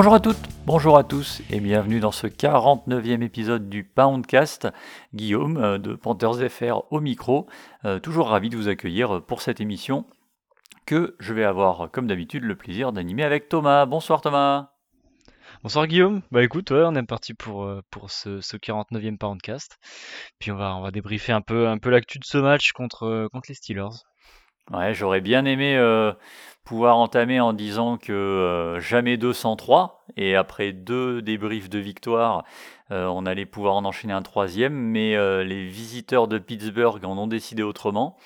[0.00, 4.68] Bonjour à toutes, bonjour à tous et bienvenue dans ce 49e épisode du Poundcast.
[5.12, 7.46] Guillaume euh, de Panthers FR au micro,
[7.84, 10.06] euh, toujours ravi de vous accueillir pour cette émission
[10.86, 13.84] que je vais avoir comme d'habitude le plaisir d'animer avec Thomas.
[13.84, 14.70] Bonsoir Thomas.
[15.62, 16.22] Bonsoir Guillaume.
[16.30, 19.76] Bah écoute, ouais, on est parti pour, euh, pour ce, ce 49e Poundcast.
[20.38, 23.28] Puis on va, on va débriefer un peu, un peu l'actu de ce match contre,
[23.30, 24.00] contre les Steelers.
[24.72, 26.12] Ouais, j'aurais bien aimé euh,
[26.62, 32.44] pouvoir entamer en disant que euh, jamais 203 et après deux débriefs de victoire,
[32.92, 37.26] euh, on allait pouvoir en enchaîner un troisième, mais les visiteurs de Pittsburgh en ont
[37.26, 38.16] décidé autrement.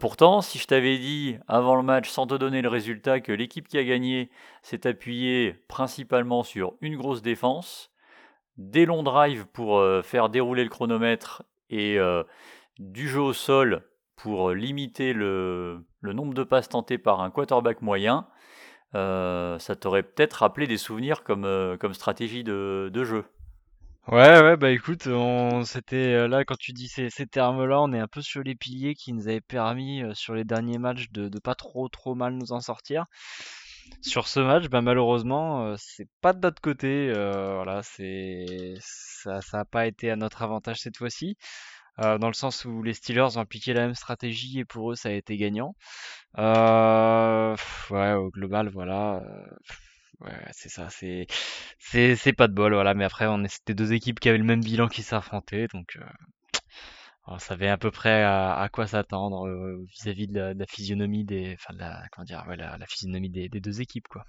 [0.00, 3.68] pourtant, si je t'avais dit avant le match, sans te donner le résultat, que l'équipe
[3.68, 4.30] qui a gagné
[4.62, 7.90] s'est appuyée principalement sur une grosse défense,
[8.58, 11.98] des longs drives pour faire dérouler le chronomètre et
[12.78, 13.82] du jeu au sol
[14.18, 18.26] pour limiter le, nombre de passes tentées par un quarterback moyen,
[18.94, 23.24] euh, ça t'aurait peut-être rappelé des souvenirs comme, euh, stratégie de, jeu.
[24.08, 27.98] Ouais, ouais, bah écoute, on, c'était euh, là quand tu dis ces, termes-là, on est
[27.98, 31.38] un peu sur les piliers qui nous avaient permis sur les derniers matchs de, de
[31.38, 33.04] pas trop trop mal nous en sortir.
[34.02, 37.12] Sur ce match, bah malheureusement, c'est pas de notre côté.
[37.12, 41.36] voilà, c'est ça, ça a pas été à notre avantage cette fois-ci.
[42.00, 44.94] Euh, dans le sens où les Steelers ont appliqué la même stratégie et pour eux
[44.94, 45.74] ça a été gagnant.
[46.38, 47.56] Euh,
[47.90, 49.22] ouais, au global, voilà.
[49.24, 49.46] Euh,
[50.20, 51.26] ouais, c'est ça, c'est
[51.78, 52.94] c'est pas de bol, voilà.
[52.94, 55.98] Mais après, on c'était deux équipes qui avaient le même bilan qui s'affrontaient, donc
[57.26, 59.48] on savait à peu près à, quoi s'attendre
[59.90, 63.80] vis-à-vis de, la, physionomie des, enfin de la, comment dire, ouais, la, physionomie des, deux
[63.80, 64.24] équipes, quoi.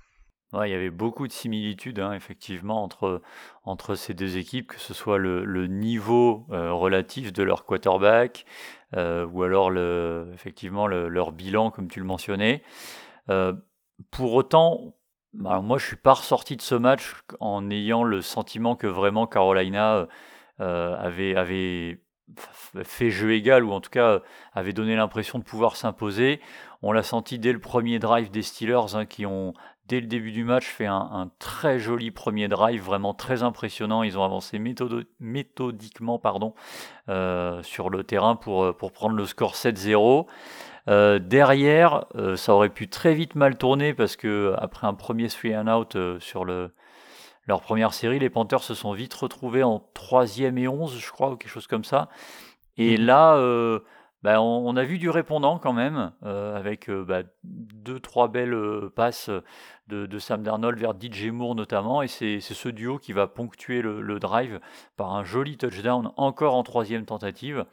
[0.54, 2.90] Il y avait beaucoup de similitudes, hein, effectivement,
[3.64, 8.46] entre, ces deux équipes, que ce soit le, niveau euh, relatif de leur quarterback,
[8.96, 9.72] euh, ou alors
[10.34, 12.64] effectivement le, leur bilan, comme tu le mentionnais.
[13.30, 13.54] Euh,
[14.10, 14.96] pour autant,
[15.34, 19.28] bah, moi, je suis pas ressorti de ce match en ayant le sentiment que vraiment
[19.28, 20.08] Carolina
[20.58, 22.02] avait, avait
[22.84, 24.22] fait jeu égal, ou en tout cas
[24.54, 26.42] avait donné l'impression de pouvoir s'imposer.
[26.82, 29.54] On l'a senti dès le premier drive des Steelers, hein, qui ont
[29.90, 34.04] dès le début du match, fait un, très joli premier drive, vraiment très impressionnant.
[34.04, 34.60] Ils ont avancé
[35.20, 36.54] méthodiquement pardon,
[37.10, 40.28] euh, sur le terrain pour, euh, pour prendre le score 7-0.
[40.88, 42.06] Euh, derrière,
[42.36, 45.98] ça aurait pu très vite mal tourner parce que après un premier three and out
[46.20, 46.72] sur le,
[47.48, 51.32] leur première série, les Panthers se sont vite retrouvés en troisième et 11, je crois,
[51.32, 52.10] ou quelque chose comme ça.
[52.78, 53.02] Et mmh.
[53.02, 53.80] là,
[54.22, 58.54] bah, on, a vu du répondant quand même, euh, avec euh, bah, deux, trois belles
[58.54, 59.30] euh, passes
[59.88, 64.20] de, Sam Darnold vers DJ Moore notamment, et c'est ce duo qui va ponctuer le,
[64.20, 64.60] drive
[64.98, 67.66] par un joli touchdown encore en troisième tentative.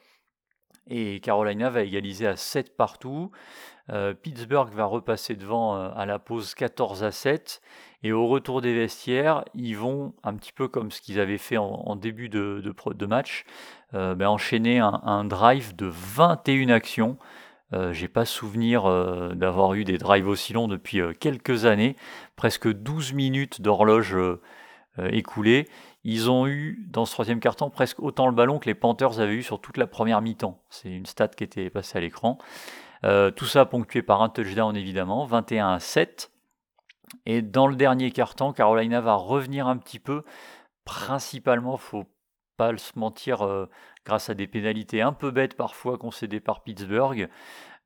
[0.89, 3.31] Et Carolina va égaliser à 7 partout.
[4.23, 7.61] Pittsburgh va repasser devant à la pause 14 à 7.
[8.07, 11.57] Et au retour des vestiaires, ils vont, un petit peu comme ce qu'ils avaient fait
[11.57, 13.45] en, début de, match,
[13.95, 17.19] euh, ben, enchaîner un, drive de 21 actions.
[17.73, 21.97] Euh, J'ai pas souvenir euh, d'avoir eu des drives aussi longs depuis euh, quelques années,
[22.37, 24.17] presque 12 minutes d'horloge
[25.11, 25.69] écoulée.
[26.09, 29.35] Ils ont eu dans ce troisième carton presque autant le ballon que les Panthers avaient
[29.35, 30.63] eu sur toute la première mi-temps.
[30.71, 32.39] C'est une stat qui était passée à l'écran.
[33.03, 36.31] tout ça ponctué par un touchdown évidemment, 21 à 7.
[37.25, 40.23] Et dans le dernier quart-temps, Carolina va revenir un petit peu.
[40.85, 42.07] Principalement, faut
[42.57, 43.69] pas se mentir, euh,
[44.05, 47.29] grâce à des pénalités un peu bêtes parfois concédées par Pittsburgh.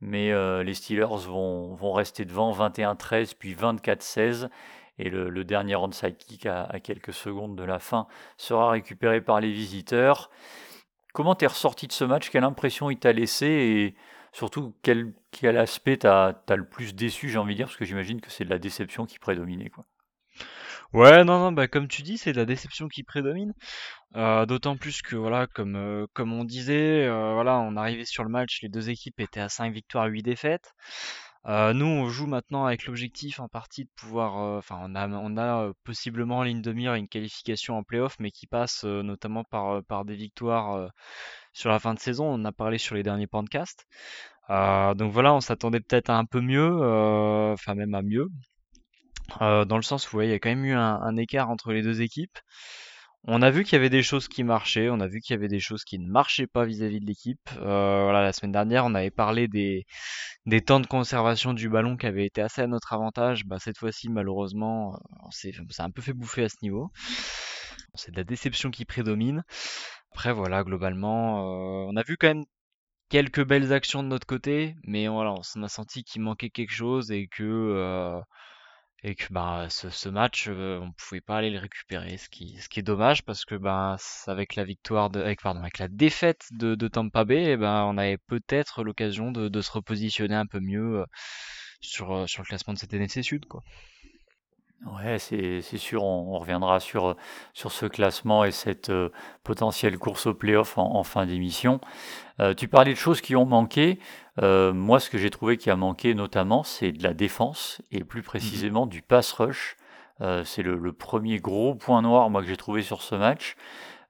[0.01, 4.49] Mais euh, les Steelers vont, vont, rester devant 21-13 puis 24-16.
[4.99, 8.07] Et le, dernier onside kick à, quelques secondes de la fin
[8.37, 10.31] sera récupéré par les visiteurs.
[11.13, 12.31] Comment t'es ressorti de ce match?
[12.31, 13.47] Quelle impression il t'a laissé?
[13.47, 13.95] Et
[14.33, 17.85] surtout, quel, quel aspect t'as as le plus déçu, j'ai envie de dire, parce que
[17.85, 19.71] j'imagine que c'est de la déception qui prédominait.
[19.71, 19.87] Quoi.
[20.93, 23.55] Ouais, non, non, bah comme tu dis, c'est de la déception qui prédomine.
[24.17, 28.25] Euh, d'autant plus que voilà, comme euh, comme on disait, euh, voilà, on arrivait sur
[28.25, 30.75] le match, les deux équipes étaient à 5 victoires, 8 défaites.
[31.47, 36.39] Nous, on joue maintenant avec l'objectif en partie de pouvoir, enfin, on a a possiblement
[36.39, 40.17] en ligne de mire une qualification en playoff, mais qui passe notamment par par des
[40.17, 40.91] victoires
[41.53, 42.27] sur la fin de saison.
[42.27, 43.87] On en a parlé sur les derniers podcasts.
[44.51, 48.29] Euh, donc voilà, on s'attendait peut-être à un peu mieux, euh, enfin même à mieux,
[49.43, 51.83] euh, dans le sens où il y a quand même eu un, écart entre les
[51.83, 52.39] deux équipes.
[53.25, 55.39] On a vu qu'il y avait des choses qui marchaient, on a vu qu'il y
[55.39, 57.51] avait des choses qui ne marchaient pas vis-à-vis de l'équipe.
[57.59, 59.85] Euh, voilà, la semaine dernière, on avait parlé des,
[60.47, 63.45] des temps de conservation du ballon qui avaient été assez à notre avantage.
[63.45, 64.99] Bah, cette fois-ci, malheureusement,
[65.31, 66.91] c'est un peu fait bouffer à ce niveau.
[67.95, 69.43] C'est de la déception qui prédomine.
[70.13, 72.45] Après, voilà, globalement, euh, on a vu quand même
[73.11, 77.11] quelques belles actions de notre côté, mais voilà, on a senti qu'il manquait quelque chose
[77.11, 78.21] et que euh,
[79.03, 82.69] et que bah ce, match euh, on pouvait pas aller le récupérer, ce qui ce
[82.69, 86.49] qui est dommage parce que bah avec la victoire de avec pardon avec la défaite
[86.53, 90.47] de, de Tampa Bay, eh ben on avait peut-être l'occasion de, de se repositionner un
[90.47, 91.05] peu mieux
[91.81, 93.63] sur sur le classement de cette NFC Sud quoi.
[94.87, 97.15] Ouais, c'est sûr, on, reviendra sur,
[97.53, 99.11] sur ce classement et cette euh,
[99.45, 101.81] potentielle course au playoff en, en fin d'émission.
[102.41, 103.99] Euh, tu parlais de choses qui ont manqué.
[104.41, 108.05] Euh, moi, ce que j'ai trouvé qui a manqué notamment, c'est de la défense et
[108.05, 109.77] plus précisément du pass rush.
[110.45, 113.57] c'est le, premier gros point noir moi que j'ai trouvé sur ce match.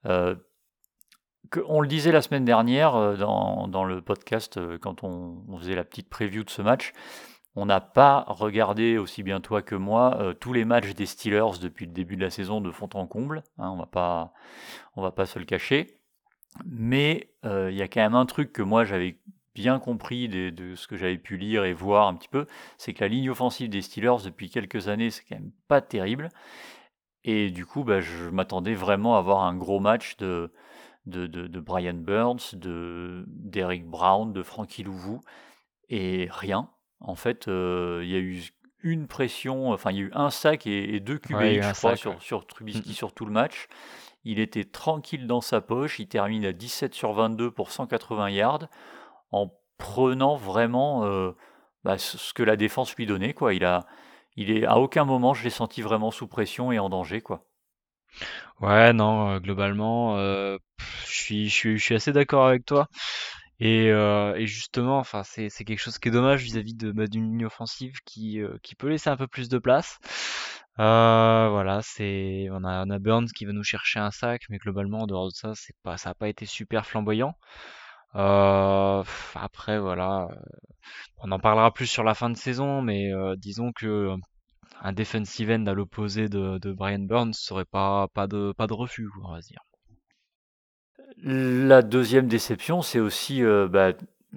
[0.05, 5.75] Que, on le disait la semaine dernière dans, dans le podcast quand on, on, faisait
[5.75, 6.93] la petite preview de ce match.
[7.61, 11.59] On n'a pas regardé aussi bien toi que moi euh, tous les matchs des Steelers
[11.61, 13.43] depuis le début de la saison de fond en comble.
[13.59, 14.33] Hein, on va
[14.97, 15.99] va pas se le cacher.
[16.65, 19.19] Mais euh, il y a quand même un truc que moi j'avais
[19.55, 22.47] bien compris de, ce que j'avais pu lire et voir un petit peu,
[22.79, 26.31] c'est que la ligne offensive des Steelers depuis quelques années c'est quand même pas terrible.
[27.25, 30.51] Et du coup, bah, je m'attendais vraiment à avoir un gros match de,
[31.05, 35.21] de, de Brian Burns, de d'Eric Brown, de Frankie Louvou,
[35.91, 36.71] et rien.
[37.01, 38.43] En fait, euh, il y a eu
[38.83, 42.21] une pression, enfin il y a eu un sac et, deux QB, je crois, sur,
[42.23, 43.69] sur Trubisky sur tout le match.
[44.25, 48.69] Il était tranquille dans sa poche, il termine à 17 sur 22 pour 180 yards,
[49.33, 51.33] en prenant vraiment euh,
[51.85, 53.33] bah, ce que la défense lui donnait.
[53.33, 53.55] Quoi.
[53.55, 53.87] Il a,
[54.37, 57.23] il est, à aucun moment je l'ai senti vraiment sous pression et en danger.
[57.23, 57.47] Quoi.
[58.61, 60.59] Ouais, non, euh, globalement, je
[61.07, 62.89] suis, je suis assez d'accord avec toi.
[63.61, 67.47] Et, euh, et justement, enfin, c'est quelque chose qui est dommage vis-à-vis bah, d'une ligne
[67.47, 69.99] offensive qui euh, qui peut laisser un peu plus de place.
[70.79, 74.59] Euh, voilà, c'est on a on a Burns qui va nous chercher un sac, mais
[74.59, 77.35] globalement en dehors de ça, c'est pas ça a pas été super flamboyant.
[78.17, 79.05] Euh,
[79.35, 80.35] après voilà, euh,
[81.19, 84.15] on en parlera plus sur la fin de saison, mais euh, disons que
[84.83, 88.75] un defensive end à l'opposé de, de Brian Burns serait pas pas de pas de
[88.75, 89.61] refus, on va dire.
[91.23, 93.93] La deuxième déception, c'est aussi euh, bah,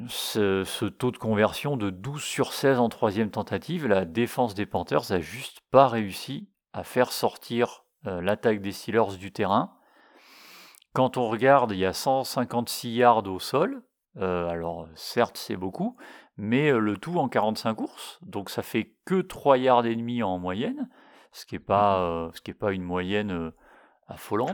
[0.07, 3.87] ce, taux de conversion de 12 sur 16 en troisième tentative.
[3.87, 9.17] La défense des Panthers n'a juste pas réussi à faire sortir euh, l'attaque des Steelers
[9.17, 9.77] du terrain.
[10.93, 13.83] Quand on regarde, il y a 156 yards au sol.
[14.17, 15.95] Euh, alors certes, c'est beaucoup,
[16.35, 18.19] mais le tout en 45 courses.
[18.23, 20.89] Donc ça fait que 3 yards et demi en moyenne,
[21.31, 22.53] ce qui n'est pas, mmh.
[22.59, 23.51] pas une moyenne
[24.07, 24.51] affolante.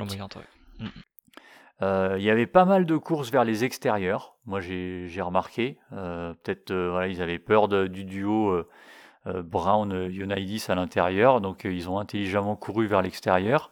[1.81, 4.35] Euh, il y avait pas mal de courses vers les extérieurs.
[4.45, 5.77] Moi, j'ai remarqué.
[5.93, 8.63] Euh, peut-être, euh, voilà, ils avaient peur du duo
[9.25, 13.69] Brown-Unitas à l'intérieur, donc ils ont intelligemment couru vers l'extérieur.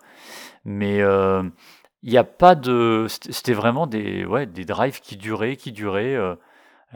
[0.65, 3.07] Mais il n'y a pas de.
[3.09, 6.17] C'était vraiment des, ouais, des drives qui duraient, qui duraient.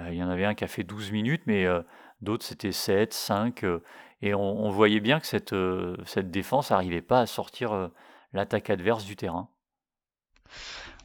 [0.08, 1.66] Il y en avait un qui a fait 12 minutes, mais
[2.22, 3.66] d'autres c'était 7, 5.
[4.22, 7.90] et on, voyait bien que cette défense n'arrivait pas à sortir
[8.34, 9.50] l'attaque adverse du terrain.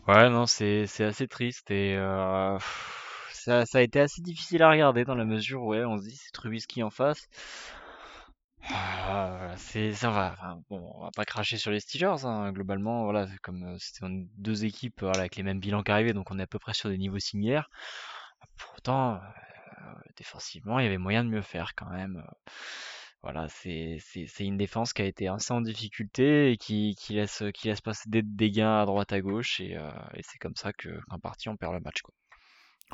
[0.09, 2.59] Ouais, non, c'est assez triste et euh,
[3.33, 6.05] ça, ça a été assez difficile à regarder dans la mesure où ouais, on se
[6.05, 7.29] dit c'est Trubisky en face.
[8.69, 10.35] Ah, c'est ça va.
[10.71, 12.25] Bon, on va pas cracher sur les Steelers.
[12.25, 14.07] Hein, globalement, voilà, comme euh, c'était
[14.39, 16.89] deux équipes voilà, avec les mêmes bilans qu'arrivés, donc on est à peu près sur
[16.89, 17.69] des niveaux similaires.
[18.59, 19.19] Pourtant, euh,
[20.17, 22.25] défensivement, il y avait moyen de mieux faire quand même.
[23.27, 23.99] Voilà, c'est
[24.39, 28.09] une défense qui a été assez en difficulté et qui, qui laisse, qui laisse passer
[28.09, 31.57] des dégâts à droite à gauche et, euh, et c'est comme ça qu'en partie on
[31.57, 32.03] perd le match.
[32.03, 32.15] Quoi.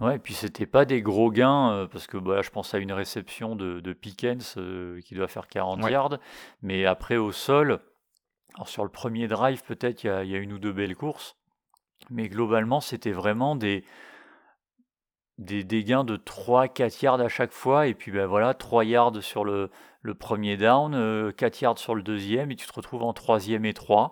[0.00, 2.78] Ouais, et puis c'était pas des gros gains, euh, parce que bah, je pense à
[2.78, 6.18] une réception de, de Pickens euh, qui doit faire 40 yards,
[6.62, 7.80] mais après au sol,
[8.54, 11.36] alors sur le premier drive peut-être il y, y a, une ou deux belles courses,
[12.08, 13.84] mais globalement c'était vraiment des,
[15.38, 19.22] des, des, gains de 3-4 yards à chaque fois, et puis ben voilà, 3 yards
[19.22, 19.70] sur le,
[20.02, 23.64] le premier down, 4 euh, yards sur le deuxième, et tu te retrouves en troisième
[23.64, 24.10] et 3.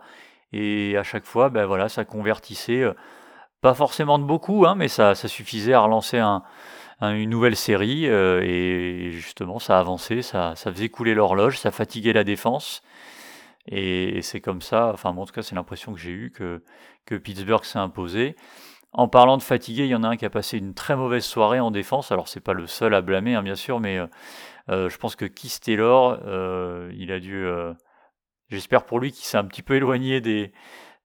[0.53, 2.95] Et à chaque fois, ben voilà, ça convertissait, euh,
[3.61, 6.43] pas forcément de beaucoup, hein, mais ça, ça, suffisait à relancer un,
[7.03, 12.13] une nouvelle série, euh, et justement, ça avançait, ça, ça faisait couler l'horloge, ça fatiguait
[12.13, 12.83] la défense.
[13.67, 16.63] Et, c'est comme ça, enfin, en tout cas, c'est l'impression que j'ai eue que,
[17.07, 18.37] que Pittsburgh s'est imposé.
[18.93, 21.25] En parlant de fatigué, il y en a un qui a passé une très mauvaise
[21.25, 22.11] soirée en défense.
[22.11, 24.07] Alors c'est pas le seul à blâmer, hein, bien sûr, mais euh,
[24.69, 27.47] euh, je pense que Keith Taylor, euh, il a dû,
[28.49, 30.53] j'espère pour lui qu'il s'est un petit peu éloigné des,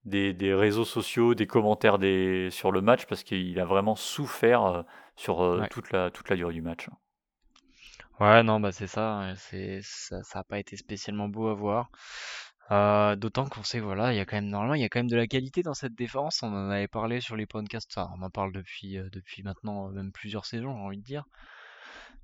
[0.04, 4.84] des, réseaux sociaux, des commentaires des, sur le match, parce qu'il a vraiment souffert
[5.16, 6.90] sur toute, la, toute la durée du match.
[8.20, 11.54] Ouais, non, bah c'est ça, hein, c'est ça, ça a pas été spécialement beau à
[11.54, 11.92] voir.
[12.72, 15.00] Euh, d'autant qu'on sait, voilà, il y a quand même normalement, il y a quand
[15.00, 16.42] même de la qualité dans cette défense.
[16.42, 19.88] On en avait parlé sur les podcasts, enfin, on en parle depuis euh, depuis maintenant
[19.88, 21.26] euh, même plusieurs saisons, j'ai envie de dire.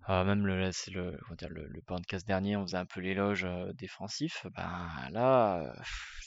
[0.10, 4.48] même le, c'est le, dire, le, podcast dernier, on faisait un peu l'éloge défensif.
[4.56, 5.74] Ben là,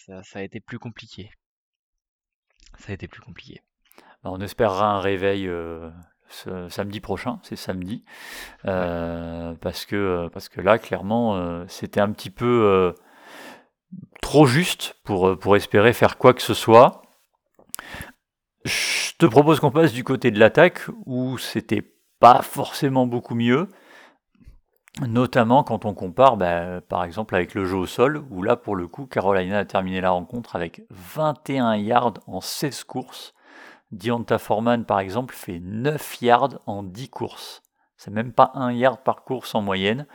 [0.07, 1.31] ça, ça a été plus compliqué.
[2.79, 3.63] Ça a été plus compliqué.
[4.23, 5.51] Bah, on espérera un réveil
[6.69, 8.05] samedi prochain, c'est samedi,
[8.63, 12.95] parce, que, parce que là, clairement, c'était un petit peu
[14.25, 17.03] trop juste pour, pour espérer faire quoi que ce soit.
[18.65, 23.69] Je te propose qu'on passe du côté de l'attaque, où c'était pas forcément beaucoup mieux,
[25.07, 28.77] notamment quand on compare, bah, par exemple, avec le jeu au sol, où là, pour
[28.77, 33.35] le coup, Carolina a terminé la rencontre avec 21 yards en 16 courses.
[33.93, 37.63] Dionta Foreman, par exemple, fait 9 yards en 10 courses.
[37.99, 40.07] C'est même pas 1 yard par course en moyenne.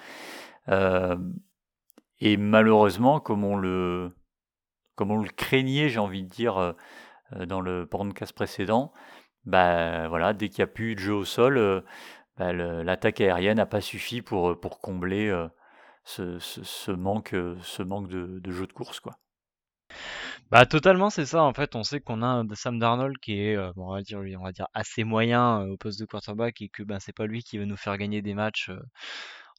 [0.70, 1.16] Euh,
[2.22, 4.16] et malheureusement, comme on le,
[4.96, 6.74] comme on le craignait, j'ai envie de dire, euh,
[7.46, 8.94] dans le podcast précédent,
[9.46, 11.82] bah, voilà, dès qu'il n'y a plus de jeu au sol, euh,
[12.38, 15.32] bah, l'attaque aérienne n'a pas suffi pour, pour combler
[16.04, 19.00] ce, manque, ce manque de, jeu de course.
[19.00, 19.16] Quoi.
[20.52, 21.44] Bah totalement, c'est ça.
[21.44, 24.44] En fait, on sait qu'on a Sam Darnold qui est, euh, on va dire, on
[24.44, 27.44] va dire assez moyen euh, au poste de quarterback et que ben c'est pas lui
[27.44, 28.80] qui va nous faire gagner des matchs euh,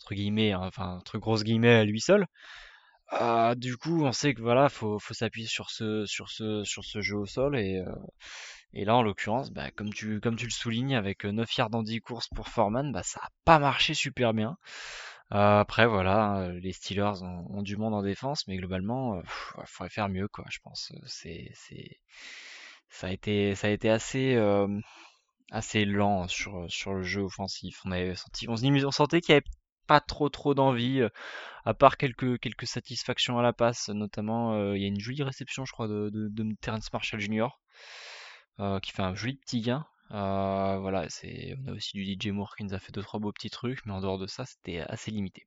[0.03, 2.27] entre guillemets, hein, enfin entre grosses guillemets à lui seul.
[3.09, 6.05] Ah, du coup, on sait que voilà, faut, s'appuyer sur ce,
[7.01, 7.83] jeu au sol et,
[8.73, 12.29] et là en l'occurrence, bah, comme tu, le soulignes, avec 9 yards dans 10 courses
[12.29, 14.57] pour Foreman, bah ça a pas marché super bien.
[15.33, 19.23] Euh, après, voilà, les Steelers ont, du monde en défense, mais globalement, euh,
[19.59, 20.45] il faudrait faire mieux, quoi.
[20.51, 20.93] Je pense.
[21.07, 22.01] C'est, c'est,
[22.89, 23.55] ça a été,
[23.89, 24.67] assez, euh,
[25.53, 27.81] assez lent sur sur le jeu offensif.
[27.85, 29.45] On avait senti, on, on sentait qu'il y avait
[29.91, 31.03] pas trop trop d'envie,
[31.65, 35.65] à part quelques quelques satisfactions à la passe, notamment il y a une jolie réception,
[35.65, 37.49] je crois, de, de, Terrence Marshall Jr.
[38.83, 39.85] qui fait un joli petit gain.
[40.13, 43.21] Euh, voilà, c'est, on a aussi du DJ Moore qui nous a fait deux trois
[43.21, 45.47] beaux petits trucs, mais en dehors de ça, c'était assez limité.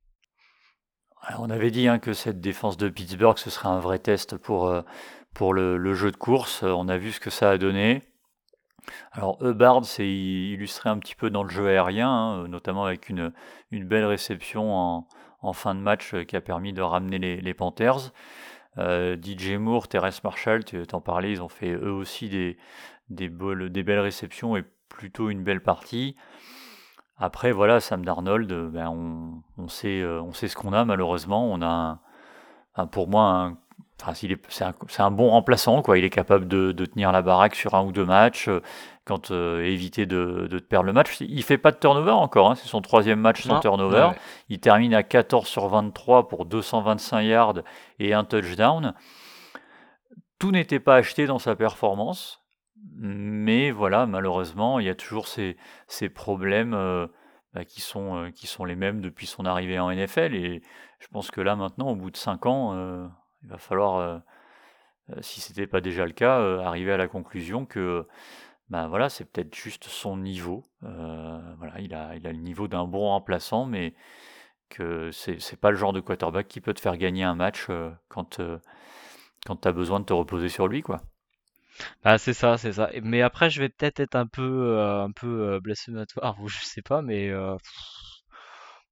[1.38, 4.66] on avait dit hein, que cette défense de Pittsburgh, ce serait un vrai test pour,
[4.66, 4.82] euh,
[5.34, 6.62] pour le, jeu de course.
[6.62, 8.02] Euh, on a vu ce que ça a donné.
[9.12, 13.32] Alors Hubbard s'est illustré un petit peu dans le jeu aérien, hein, notamment avec une,
[13.70, 15.06] belle réception
[15.42, 18.12] en, fin de match qui a permis de ramener les, Panthers.
[18.76, 24.56] DJ Moore, Terrence Marshall, tu en parlais, ils ont fait eux aussi des, belles réceptions
[24.56, 26.16] et plutôt une belle partie.
[27.16, 31.50] Après, voilà, Sam Darnold, euh, ben, on, sait, euh, ce qu'on a malheureusement.
[31.50, 32.00] On a,
[32.74, 33.52] un, pour moi,
[34.00, 35.82] enfin, c'est un, un, bon remplaçant.
[35.82, 35.98] Quoi.
[35.98, 38.60] Il est capable de, de, tenir la baraque sur un ou deux matchs, euh,
[39.04, 41.20] quand éviter de, de, perdre le match.
[41.20, 42.54] Il fait pas de turnover encore, hein.
[42.54, 44.10] c'est son troisième match sans turnover.
[44.48, 47.58] Il termine à 14 sur 23 pour 225 yards
[47.98, 48.94] et un touchdown.
[50.38, 52.44] Tout n'était pas acheté dans sa performance.
[52.96, 55.56] Mais voilà, malheureusement, il y a toujours ces,
[55.88, 57.06] ces problèmes euh,
[57.52, 60.34] bah, qui, sont, euh, qui sont les mêmes depuis son arrivée en NFL.
[60.34, 60.62] Et
[61.00, 63.06] je pense que là, maintenant, au bout de 5 ans, euh,
[63.44, 64.22] il va falloir,
[65.20, 68.06] si ce n'était pas déjà le cas, arriver à la conclusion que
[68.70, 70.64] bah, voilà, c'est peut-être juste son niveau.
[70.80, 73.94] voilà, il a, le niveau d'un bon remplaçant, mais
[74.70, 77.68] que c'est n'est pas le genre de quarterback qui peut te faire gagner un match
[78.08, 78.40] quand,
[79.46, 80.82] quand tu as besoin de te reposer sur lui.
[80.82, 81.02] quoi.
[82.02, 82.90] Bah, c'est ça, c'est ça.
[83.02, 86.58] Mais après, je vais peut-être être un peu, euh, un peu euh, blasphématoire, ou je
[86.64, 87.56] sais pas, mais euh,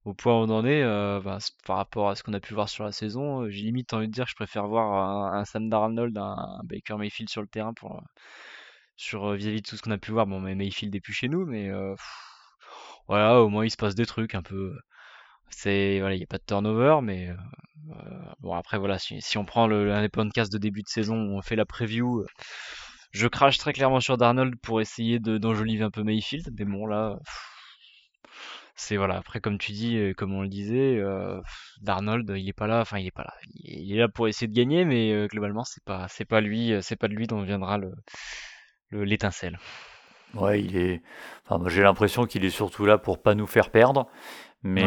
[0.05, 0.83] au point où on en est,
[1.23, 4.07] bah, par rapport à ce qu'on a pu voir sur la saison, j'ai limite envie
[4.07, 7.73] de dire que je préfère voir un, Sam Darnold, un, Baker Mayfield sur le terrain
[7.73, 8.01] pour
[8.95, 10.27] sur vis-à-vis de tout ce qu'on a pu voir.
[10.27, 11.69] Bon, mais Mayfield est plus chez nous, mais
[13.07, 14.75] voilà, au moins il se passe des trucs un peu.
[15.49, 17.29] C'est voilà, il n'y a pas de turnover, mais
[18.39, 21.37] bon après voilà, si, si on prend le, un podcast de début de saison, où
[21.37, 22.25] on fait la preview
[23.13, 27.19] je crache très clairement sur Darnold pour essayer d'enjoliver un peu Mayfield, mais bon là,
[28.75, 29.17] c'est voilà.
[29.17, 31.39] Après, comme tu dis, euh, comme on le disait, euh,
[31.81, 32.81] Darnold, il est pas là.
[32.81, 33.33] Enfin, il est pas là.
[33.63, 36.73] Il est là pour essayer de gagner, mais euh, globalement, c'est pas, c'est pas lui,
[36.81, 37.93] c'est pas de lui dont viendra le,
[38.91, 39.59] l'étincelle.
[40.33, 41.01] Ouais, il est.
[41.47, 44.09] Enfin, j'ai l'impression qu'il est surtout là pour pas nous faire perdre.
[44.65, 44.83] Mais,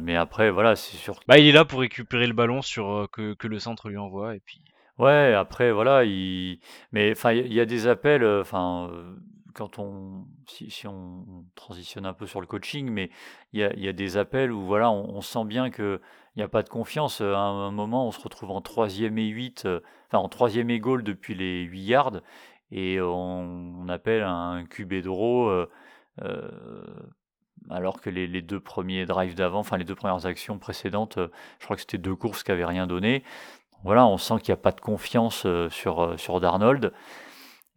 [0.00, 1.20] mais après, voilà, c'est sûr.
[1.28, 4.34] Bah, il est là pour récupérer le ballon sur que, que le centre lui envoie
[4.34, 4.62] et puis.
[4.98, 6.58] Ouais, après, voilà, il...
[6.90, 9.14] mais enfin, il y a des appels, euh, enfin, euh,
[9.58, 13.10] quand on, si, on, transitionne un peu sur le coaching, mais
[13.52, 15.98] il y a, des appels où voilà, on, sent bien qu'il
[16.36, 17.20] n'y a pas de confiance.
[17.20, 19.66] À un moment, on se retrouve en troisième et 8,
[20.06, 22.20] enfin en troisième et goal depuis les 8 yards,
[22.70, 25.50] et on, appelle un QB d'euro.
[25.50, 25.66] Euh,
[27.68, 31.18] alors que les, deux premiers drives d'avant, enfin les deux premières actions précédentes,
[31.58, 33.24] je crois que c'était deux courses qui n'avaient rien donné.
[33.82, 36.92] Voilà, on sent qu'il n'y a pas de confiance sur, sur Darnold.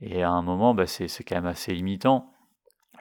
[0.01, 2.33] Et à un moment, bah, c'est quand même assez limitant.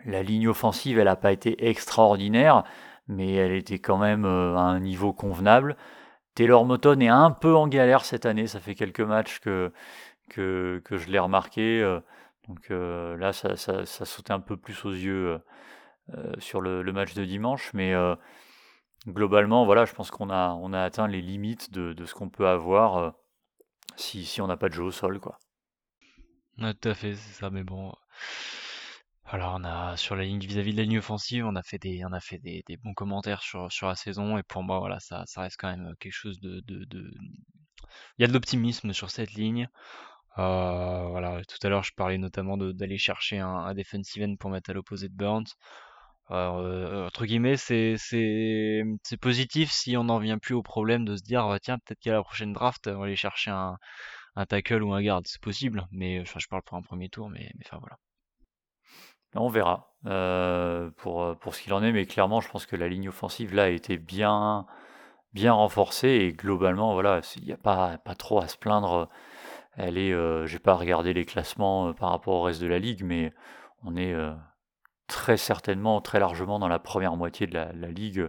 [0.04, 2.64] La ligne offensive, elle n'a pas été extraordinaire,
[3.09, 5.76] mais elle était quand même euh, à un niveau convenable.
[6.35, 9.73] Taylor Moton est un peu en galère cette année, ça fait quelques matchs que,
[10.28, 11.83] que, je l'ai remarqué.
[11.83, 12.00] Euh,
[12.49, 15.40] donc euh, là, ça, ça, sautait un peu plus aux yeux
[16.38, 17.95] sur le, match de dimanche, mais
[19.07, 22.49] globalement, voilà, je pense qu'on a, on a atteint les limites de, ce qu'on peut
[22.49, 23.14] avoir
[23.97, 25.21] si, si on n'a pas de jeu au sol.
[25.21, 25.38] quoi.
[26.59, 27.92] Ouais, tout à fait, c'est ça, mais bon.
[29.33, 32.04] Alors on a sur la ligne vis-à-vis de la ligne offensive, on a fait des,
[32.04, 35.23] on a fait des, bons commentaires sur, sur la saison et pour moi voilà ça,
[35.26, 36.85] ça reste quand même quelque chose de, de,
[38.19, 39.69] il y a de l'optimisme sur cette ligne.
[40.38, 44.71] Euh, voilà, tout à l'heure je parlais notamment d'aller chercher un, defensive end pour mettre
[44.71, 45.47] à l'opposé de Burns.
[46.30, 51.16] Euh, entre guillemets, c'est c'est c'est positif si on n'en vient plus au problème de
[51.16, 53.78] se dire bah, tiens peut-être qu'à la prochaine draft on va aller chercher un
[54.37, 57.28] un tackle ou un garde, c'est possible, mais enfin, je parle pour un premier tour,
[57.30, 57.99] mais, enfin voilà.
[59.34, 62.76] On verra euh, pour, euh, pour ce qu'il en est, mais clairement, je pense que
[62.76, 64.66] la ligne offensive là a été bien,
[65.32, 69.08] bien renforcée et globalement, voilà, il n'y a pas, pas trop à se plaindre.
[69.76, 73.04] Elle est, euh, j'ai pas regardé les classements par rapport au reste de la ligue,
[73.04, 73.32] mais
[73.84, 74.14] on est
[75.10, 78.28] très certainement, très largement dans la première moitié de la, ligue,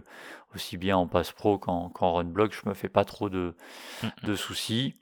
[0.54, 2.52] aussi bien en passe pro qu'en, run block.
[2.52, 3.56] Je me fais pas trop de,
[4.02, 4.10] mm, mm.
[4.24, 4.94] de soucis.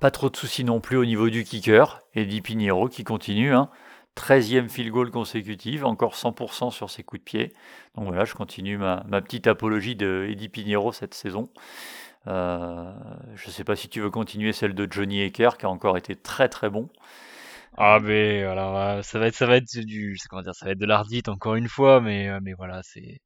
[0.00, 3.52] Pas trop de soucis non plus au niveau du kicker, Eddie Pinheiro qui continue.
[3.52, 3.68] Hein.
[4.16, 7.52] 13e field goal consécutive, encore 100% sur ses coups de pied.
[7.94, 11.48] Donc voilà, je continue ma, petite apologie de Eddie Pinheiro cette saison.
[12.26, 12.92] Euh,
[13.34, 15.96] je ne sais pas si tu veux continuer celle de Johnny Ecker qui a encore
[15.96, 16.88] été très très bon.
[17.76, 20.72] Ah mais alors euh, ça va être ça va être du comment dire ça va
[20.72, 23.22] être de l'ardite encore une fois mais euh, mais voilà c'est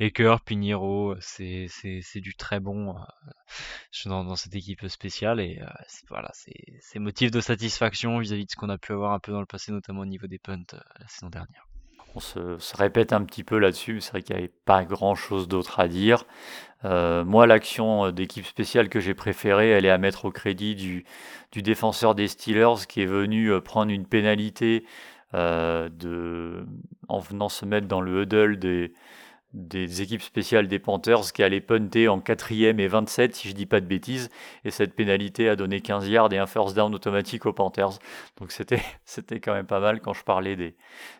[0.00, 3.00] Eker, Pinheiro, c'est c'est du très bon euh,
[4.06, 5.60] dans, dans cette équipe spéciale et
[6.08, 9.40] voilà c'est motif de satisfaction vis-à-vis de ce qu'on a pu avoir un peu dans
[9.40, 11.69] le passé notamment au niveau des punts la saison dernière.
[12.16, 15.78] On se, répète un petit peu là-dessus, c'est vrai qu'il n'y avait pas grand-chose d'autre
[15.78, 16.24] à dire.
[16.84, 20.74] Euh, moi, l'action euh, d'équipe spéciale que j'ai préférée, elle est à mettre au crédit
[20.74, 21.04] du,
[21.62, 24.84] défenseur des Steelers qui est venu euh, prendre une pénalité
[25.32, 25.88] en
[27.20, 28.92] venant se mettre dans le huddle des,
[29.52, 33.66] des équipes spéciales des Panthers qui allaient punter en 4ème et 27 si je dis
[33.66, 34.30] pas de bêtises.
[34.64, 37.98] Et cette pénalité a donné 15 yards et un first down automatique aux Panthers.
[38.38, 40.76] Donc c'était c'était quand même pas mal quand je parlais des,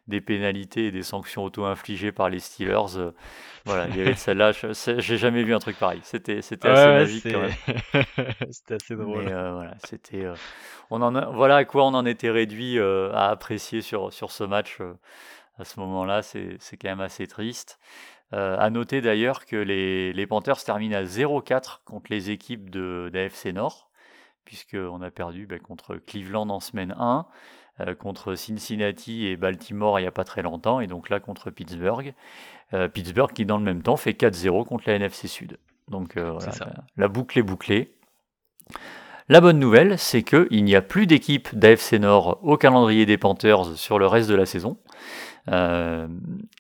[0.07, 2.97] des pénalités et des sanctions auto-infligées par les Steelers.
[2.97, 3.11] Euh,
[3.67, 6.01] voilà il y avait celle-là j'ai jamais vu un truc pareil.
[6.05, 8.05] C'était c'était assez magique quand même.
[8.51, 9.27] c'était assez drôle.
[9.27, 10.35] euh, voilà c'était euh,
[10.91, 14.79] on en voilà à quoi on en était réduit à apprécier sur sur ce match
[15.59, 16.23] à ce moment-là.
[16.23, 17.79] C'est quand même assez triste
[18.33, 23.11] euh, à noter d'ailleurs que les, les, Panthers terminent à 0-4 contre les équipes de
[23.13, 23.91] d'AFC Nord,
[24.45, 27.27] puisqu'on a perdu ben, contre Cleveland en semaine 1,
[27.81, 31.51] euh, contre Cincinnati et Baltimore il n'y a pas très longtemps, et donc là contre
[31.51, 32.15] Pittsburgh.
[32.73, 35.59] Euh, Pittsburgh qui dans le même temps fait 4-0 contre la NFC Sud.
[35.89, 36.53] Donc voilà,
[36.97, 37.97] la, boucle est bouclée.
[39.29, 43.77] La bonne nouvelle, c'est qu'il n'y a plus d'équipe d'AFC Nord au calendrier des Panthers
[43.77, 44.79] sur le reste de la saison.
[45.49, 46.09] Euh,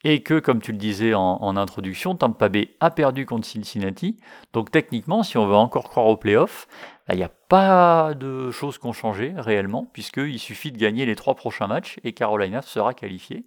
[0.04, 4.16] et que, comme tu le disais en, introduction, Tampa Bay a perdu contre Cincinnati.
[4.52, 6.66] Donc techniquement, si on veut encore croire aux playoffs,
[7.06, 11.06] bah, il n'y a pas de choses qui ont changé réellement, puisqu'il suffit de gagner
[11.06, 13.46] les trois prochains matchs et Carolina sera qualifiée.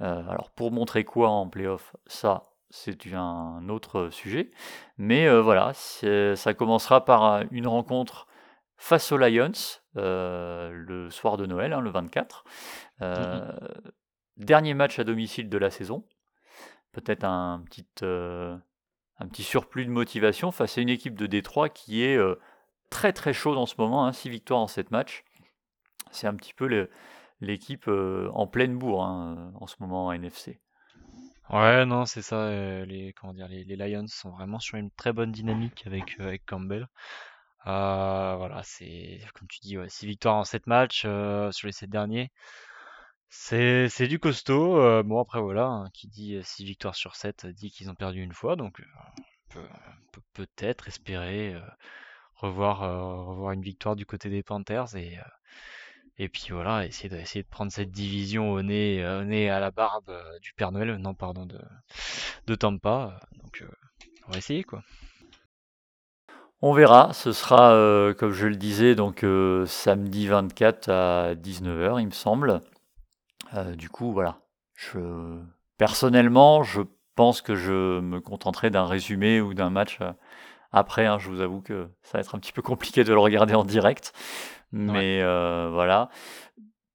[0.00, 4.50] Euh, alors pour montrer quoi en playoff, ça c'est un autre sujet.
[4.98, 8.26] Mais euh, voilà, ça commencera par une rencontre
[8.76, 9.52] face aux Lions
[9.94, 12.44] le soir de Noël, hein, le 24.
[14.36, 16.04] Dernier match à domicile de la saison.
[16.92, 18.56] Peut-être euh,
[19.18, 22.38] un petit surplus de motivation face à une équipe de Détroit qui est euh,
[22.90, 24.12] très très chaude en ce moment.
[24.12, 25.24] 6 hein, victoires en 7 matchs.
[26.10, 26.88] C'est un petit peu
[27.40, 30.60] l'équipe euh, en pleine bourre hein, en ce moment en NFC.
[31.48, 32.50] Ouais, non, c'est ça.
[32.84, 36.88] les, comment dire, les, Lions sont vraiment sur une très bonne dynamique avec, Campbell.
[37.64, 42.32] voilà, c'est comme tu dis, 6 victoires en 7 matchs sur les 7 derniers.
[43.28, 44.80] C'est du costaud.
[44.80, 47.90] Euh, bon, après, voilà, hein, qui dit 6 euh, victoires sur 7 euh, dit qu'ils
[47.90, 48.56] ont perdu une fois.
[48.56, 48.82] Donc,
[49.54, 49.60] on
[50.12, 51.54] peut peut-être espérer
[52.34, 52.80] revoir,
[53.26, 55.18] revoir une victoire du côté des Panthers et,
[56.18, 59.70] Et puis voilà, essayer de, de prendre cette division au nez, au nez à la
[59.70, 60.12] barbe
[60.42, 61.58] du Père Noël, non pardon, de,
[62.46, 63.18] de Tampa.
[63.42, 63.64] Donc
[64.28, 64.82] on va essayer quoi.
[66.62, 72.00] On verra, ce sera, euh, comme je le disais, donc euh, samedi 24 à 19h,
[72.00, 72.62] il me semble.
[73.54, 74.38] Euh, du coup, voilà.
[74.74, 75.38] Je,
[75.78, 76.82] personnellement, je
[77.14, 79.98] pense que je me contenterai d'un résumé ou d'un match
[80.72, 81.06] après.
[81.06, 81.18] Hein.
[81.18, 83.64] je vous avoue que ça va être un petit peu compliqué de le regarder en
[83.64, 84.12] direct.
[84.72, 86.10] Mais voilà.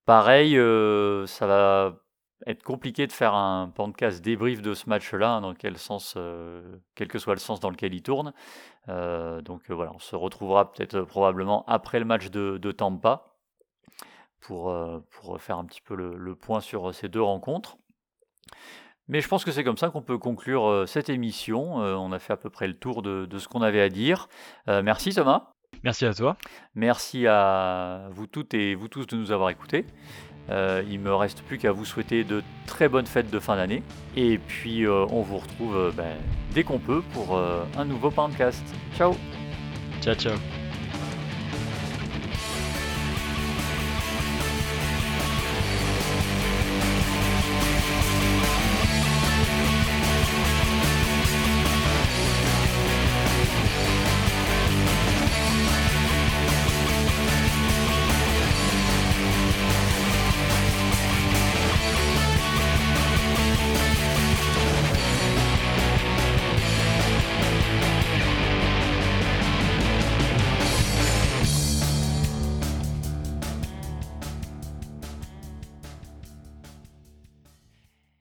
[0.05, 0.55] Pareil,
[1.27, 1.93] ça va
[2.45, 6.17] être compliqué de faire un podcast débrief de ce match-là, hein, dans quel sens,
[6.93, 8.33] quel que soit le sens dans lequel il tourne.
[8.89, 13.30] Euh, donc euh, voilà, on se retrouvera peut-être euh, probablement après le match de, Tampa
[14.41, 14.75] pour,
[15.11, 17.77] pour faire un petit peu le, point sur ces deux rencontres.
[19.07, 21.75] Mais je pense que c'est comme ça qu'on peut conclure cette émission.
[21.75, 24.27] on a fait à peu près le tour de, ce qu'on avait à dire.
[24.67, 25.53] merci Thomas.
[25.83, 26.37] Merci à toi.
[26.75, 29.85] Merci à vous toutes et vous tous de nous avoir écoutés.
[30.49, 33.83] Euh, il me reste plus qu'à vous souhaiter de très bonnes fêtes de fin d'année.
[34.15, 36.17] Et puis euh, on vous retrouve euh, ben,
[36.53, 37.39] dès qu'on peut pour
[37.77, 38.63] un nouveau podcast.
[38.95, 39.15] Ciao
[40.01, 40.60] Ciao ciao